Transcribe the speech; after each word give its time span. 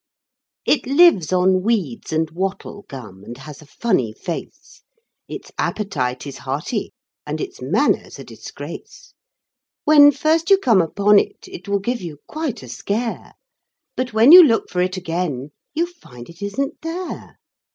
It 0.65 0.87
lives 0.87 1.31
on 1.31 1.61
weeds 1.61 2.11
and 2.11 2.31
wattle 2.31 2.85
gum, 2.89 3.23
and 3.23 3.37
has 3.37 3.61
a 3.61 3.67
funny 3.67 4.11
face; 4.13 4.81
Its 5.27 5.51
appetite 5.59 6.25
is 6.25 6.39
hearty, 6.39 6.91
and 7.23 7.39
its 7.39 7.61
manners 7.61 8.17
a 8.17 8.23
disgrace. 8.23 9.13
When 9.85 10.11
first 10.11 10.49
you 10.49 10.57
come 10.57 10.81
upon 10.81 11.19
it, 11.19 11.47
it 11.47 11.67
will 11.67 11.77
give 11.77 12.01
you 12.01 12.17
quite 12.27 12.63
a 12.63 12.67
scare, 12.67 13.35
But 13.95 14.11
when 14.11 14.31
you 14.31 14.41
look 14.43 14.71
for 14.71 14.81
it 14.81 14.97
again, 14.97 15.51
you 15.75 15.85
find 15.85 16.29
it 16.31 16.41
isn't 16.41 16.81
there. 16.81 17.37